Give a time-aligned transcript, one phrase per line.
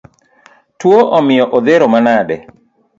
[0.79, 2.35] Tuo omiyo odhero manade?